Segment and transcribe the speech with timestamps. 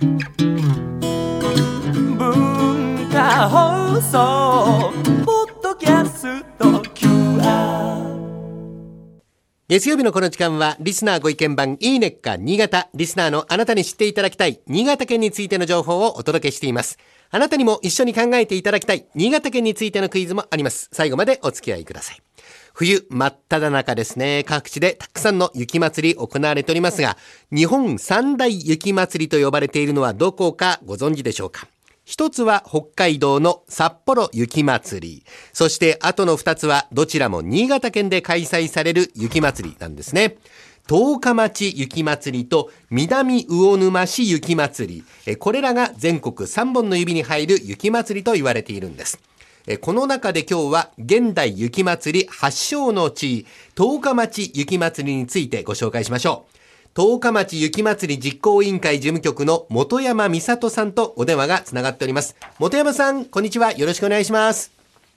[0.00, 0.18] 文
[3.10, 4.92] 化放送
[5.24, 8.06] ポッドキャスト QR
[9.68, 16.98] 月曜日のこの時間はリスナーご意見番いいねっか新潟リスナーのあなたに知っていただきたい新潟県についての情報をお届けしています
[17.30, 20.88] あなたにも一緒に考えていただきたい新潟県についてのクイズもあります。
[20.92, 22.22] 最後までお付き合いください。
[22.78, 27.16] 冬真っ只中ですね各地でたくさんの雪祭り行われておりますが
[27.50, 31.66] 日本三大雪祭りと呼ばれているのはどこかご存知でしょうか？
[32.04, 35.24] 一つは北海道の札幌雪まつり。
[35.52, 40.36] そしてあとの二つはどちらも新潟県で開催される雪まつりなんですね。
[40.86, 45.02] 十日町雪まつりと南魚沼市雪まつり。
[45.40, 49.18] これらが全国3本の指に入る雪まつりと言われているんです。
[49.70, 56.58] えこの中で今日は現代雪まつり発祥の地、十日町雪まつりについてご紹介しましょう。
[56.94, 62.34] 十日町雪まつり実行委員会事務局の本山美里さんとお電話がつながっております。
[62.58, 63.72] 本山さん、こんにちは。
[63.72, 64.72] よろしくお願いします。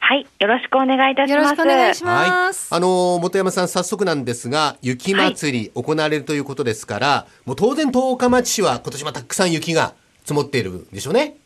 [0.00, 1.36] はい、よろしくお願いいたします。
[1.36, 2.74] よろしくお願いします。
[2.74, 2.80] はい。
[2.80, 11.36] あのー、本山さん、早速なんですが、雪まつり行われるということですから、もう当然十日町市は今年もたくさん雪が積もっているんでしょうね。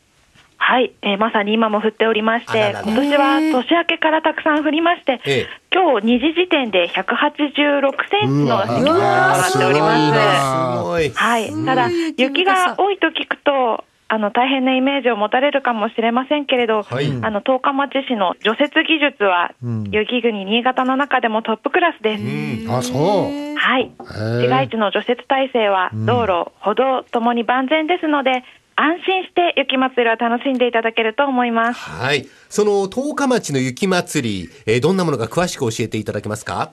[0.57, 2.81] はい、えーまさに今も降っておりまして、あららら。
[2.81, 5.47] 今年は年明けからたくさん降りまして、ええ。
[5.73, 10.81] 今日2時時点で186センチの積雪となっております。
[10.81, 11.09] すごい。
[11.09, 17.07] はい、ただ雪が多いと聞くと、あの大変なイメージを持たれるかもしれませんけれど、はい。
[17.07, 19.53] あの十日町市の除雪技術は、
[19.91, 22.23] 雪国新潟の中でもトップクラスです。
[22.23, 22.71] うん。
[22.71, 23.55] あ、そう。
[23.55, 24.41] はい、ー。
[24.43, 28.43] 市街地の除雪体制は道路、歩道ともに万全ですので、
[28.79, 31.79] 安心して雪まつりを楽しんでいただけると思います。
[31.79, 32.27] はい。
[32.47, 36.71] その十日町の雪まつり、えーどんなものか詳しく教えていただけますか？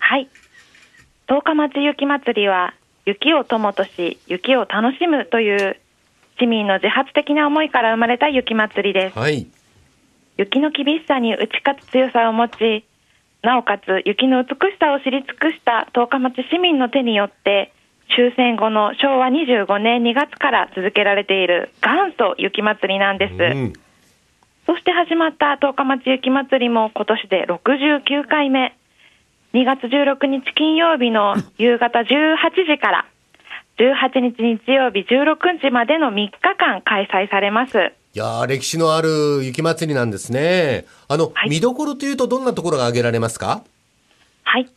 [0.00, 0.28] はい。
[1.28, 2.74] 十日町雪まつりは、
[3.06, 5.76] 雪を友とし、雪を楽しむという
[6.40, 9.18] 市民の自発的な思いから生まれた雪まつりです。
[9.18, 9.46] はい。
[10.36, 12.84] 雪の厳しさに打ち勝つ強さを持ち、
[13.42, 17.72] なおかつ雪の美しさを知り尽くした十日町市民の手によって、
[18.14, 23.34] 終戦後の昭和25年2月から続けられている元祖雪まつりなんです。
[23.34, 23.72] うん。
[24.66, 28.76] そして始まった十日町雪まつりも今年で69回目。
[29.54, 33.04] 2月16日金曜日の 夕方18時から
[33.78, 37.92] 18日日曜日16日までの3日間開催されます。
[38.14, 40.84] いやー歴史のある雪まつりなんですね。
[41.08, 43.62] あの、はい見どころというとどんなところが挙げられますか？
[44.44, 44.68] はい。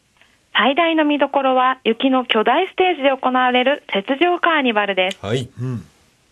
[0.58, 5.20] 最大の見どころは雪の巨大ステージで行われる雪上カーニバルです。
[5.22, 5.48] はい。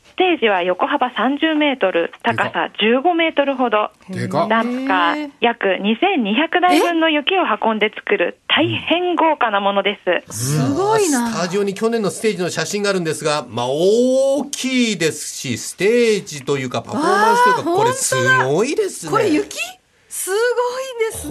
[0.04, 3.92] ステージは横幅30メートル、高さ15メートルほど。
[4.10, 10.34] でかっダンプカー約2200台分の雪を運んで作る大変豪華なものです。
[10.34, 11.32] すごいスな。
[11.32, 18.16] タジオに去年のステージの写真があるんですが、まあ大きいですし、ステージというかパフォーマンスというか、これす
[18.46, 19.12] ごいですね。
[19.12, 19.60] これ雪？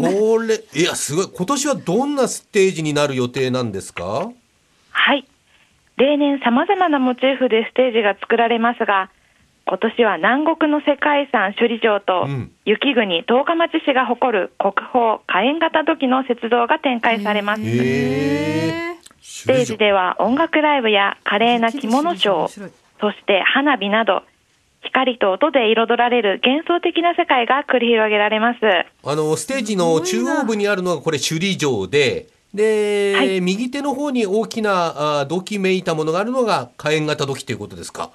[0.02, 0.20] ですね。
[0.20, 1.26] これ、いや、すごい。
[1.34, 4.30] 今年はどんなステージになる予定なんですか？
[4.90, 5.24] はい。
[5.96, 9.10] 例年様々なモチーフでステージが作られますが、
[9.66, 17.62] 今年は南国の世界遺産首里城とうん雪国十日町市が誇る国宝火炎型土器の雪像が展開されます。
[17.62, 24.22] ステージでは音楽ライブや華麗な着物ショー、そして花火など、
[24.94, 28.60] 光と音で彩られる幻想的な世界が繰り広げられます。
[29.04, 38.10] あの、ステージの中央部にあるのがこれ首里城で、で、はい右手の方に大きなあ土器めいたものがあるのが火炎型土器ということですか？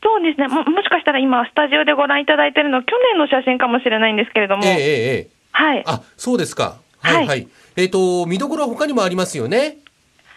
[0.00, 5.28] そうですねも、もしかしたら今、スタジオでご覧いただいているの、去年の写真かもしれないんですけれども、ええええええ。
[5.50, 6.76] はい、あ、そうですか。
[7.00, 7.26] はいはい。
[7.26, 9.78] はいえっ、と、見どころは他にもありますよね。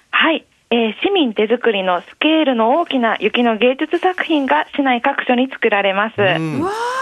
[0.09, 6.15] はい、えー市民手作りのスケールの大きな雪の芸術作品が市内各所に作られます。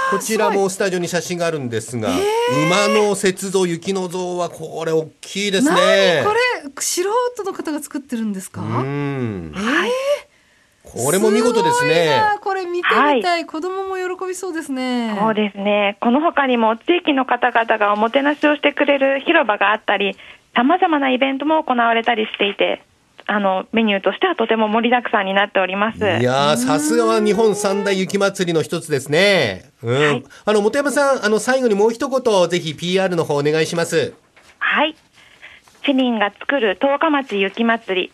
[0.09, 6.21] こちらもスタジオに写真があるんですが、馬の雪像、雪の像はこれ大きいですね。
[6.23, 6.39] 何これ
[6.79, 7.01] 素
[7.35, 8.61] 人の方が作ってるんですか？
[8.61, 9.59] うんえ。
[9.59, 12.15] ーこれも見事ですごいね。
[12.15, 15.13] なこれ見てみたい、子供も喜びそうですね。
[15.19, 15.97] そうですね。
[15.99, 20.15] この他にも地域の方々がおもてなしをしてくれる広場があったり、
[20.55, 22.81] 様々なイベントも行われたりしていて、
[23.29, 25.99] あの、メニューとしてはとても盛りだくさんになっております。
[25.99, 29.65] いやー、さすがは日本三大雪まつりの一つですね。
[29.83, 30.23] うん。
[30.45, 34.13] あの、本山さん、あの、最後にもう一言、ぜひ PR の方お願いします。
[34.59, 34.95] はい。
[35.85, 38.11] 市民が作る十日町雪まつり。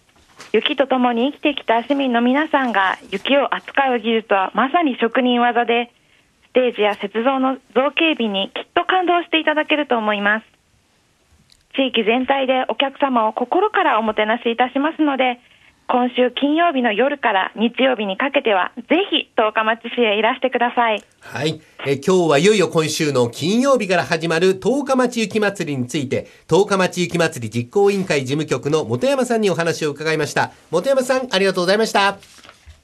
[0.52, 5.92] 雪とともに生きてきた市民の皆さんが雪を扱う技術はまさに職人技で、
[6.50, 10.53] ステージや雪像の造形美にきっと感動していただけると思います。
[11.76, 15.40] 地域全体でお客様を心からおもてなしいたしますので、
[15.88, 21.04] 今週金曜日の夜から日曜日にかけては、ぜひ十日町市へいらしてください。
[21.20, 21.62] はい。
[21.86, 30.52] え今日はいよいよ今週の金曜日から始まる十日町雪まつりについて、十日町雪まつり実行委員会事務局の本山さんにお話を伺いました。
[30.72, 32.18] 本山さん、ありがとうございました。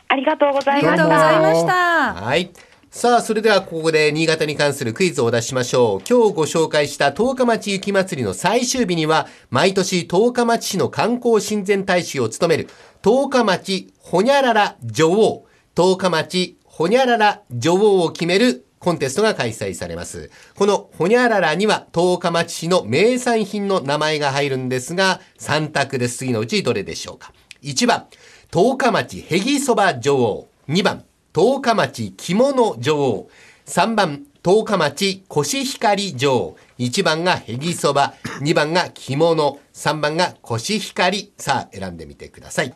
[0.09, 1.41] ありがとうございましありがとうございた。
[1.41, 2.13] ました。
[2.25, 2.69] はい。
[2.91, 6.07] さあ、それではここで新潟に関するクイズを出しましょう。
[6.09, 12.68] 今日ご紹介した十日町雪まつりの最終日には、毎年十日町市の観光親善大使を務める、
[13.03, 15.45] 十日町ほにゃらら女王、
[15.75, 20.31] 十日町ほにゃらら女王を決めるコンテストが開催されます。
[20.56, 26.18] このほにゃららには十日町市の名産品の名前が入るんですが、3択です。
[26.18, 27.33] 次のうちどれでしょうか。
[27.62, 28.07] 1番、
[28.51, 30.47] 十日町へぎそば女王。
[30.68, 33.29] 2番、十日町着物女王。
[33.67, 36.57] 3番、十日町コシヒカリ女王。
[36.79, 41.31] 1番がへぎそば、2番が着物、3番がコシヒカリ。
[41.37, 42.73] さあ、選んでみてください。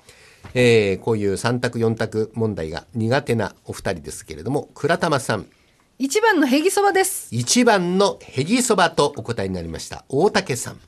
[0.54, 5.48] えー、こういう3択4択問題が苦手なお二人ですけれども、倉玉さん、
[5.98, 7.34] 一番のへぎそばです。
[7.34, 10.06] 1番のへぎそばとお答えになりました。
[10.10, 10.80] 大竹さん。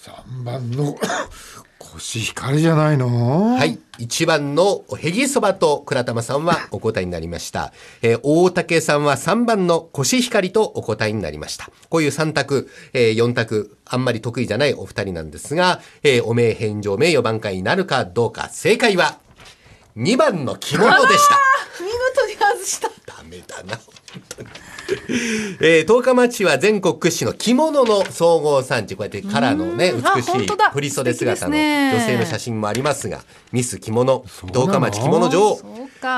[0.00, 0.96] 3番の
[1.78, 3.56] コシヒカリじゃないの？
[3.56, 3.78] はい。
[3.98, 7.72] 1番のへぎそばと倉玉さんはお答えになりました。
[8.00, 11.70] えー大竹さんは3番のコシヒカリとお答えになりました。
[11.88, 19.18] こういう3択、えー4択、あんまり得意じゃないお二人なんですが、えーお名返上名誉挽回になるかどうか、正解は
[19.96, 21.38] 2番の着物でした。
[21.82, 22.88] 見事に外した。
[23.06, 23.78] ダメだな。
[25.60, 28.96] えー、十日町は全国屈指の着物の総合産地。
[28.96, 33.20] こうやってカラーのね、美しい振り袖姿の女性の写真もありますが、
[33.52, 35.60] ミス着物、十日町着物女王。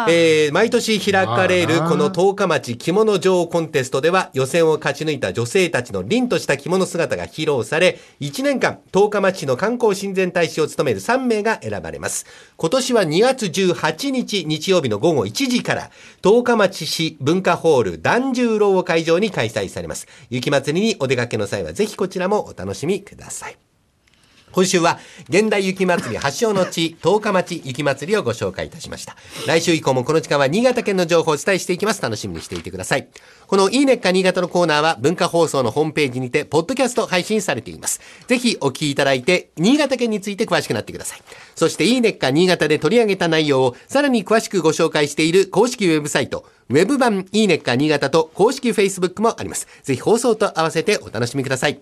[0.09, 12.27] えー毎年開かれるこの十日町着物女王コンテストでは予選を勝ち抜いた女性たちの凛とした着物姿が披露され、1年間十日町市の観光親善大使を務める3名が選ばれます。
[12.57, 15.91] 今年は2月18日日曜日の午後1時から
[16.23, 20.06] 十日町市文化ホール團十郎を会場に開催されます。
[20.31, 23.72] 雪まつりにお出かけの際はぜひこちらもお楽しみください。
[24.52, 29.16] 今週は現代雪まつり発祥の地、十日町雪まつりをご紹介いたしました。
[29.46, 32.02] 来週以降もこの時間は新潟県の情報をお伝えしていきます。
[32.02, 33.08] 楽しみにしていてください。
[33.46, 38.00] このいいねっか新潟のコーナーは文化放送のホームページにて、ポッドキャスト配信されています。
[38.26, 41.22] ぜひお聞きいただいて、新潟県について詳しくなってください。
[41.54, 49.66] そしていいねっか新潟で取り上げた内容をさらに詳しくご紹介している公式ウェブサイト、ウェブ版いいねっか新潟と公式 Facebook もあります。
[49.82, 51.81] ぜひ放送と合わせてお楽しみください。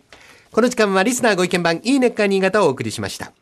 [0.52, 3.32] この時間はリスナーご意見番いいねっか新潟をお送りしました。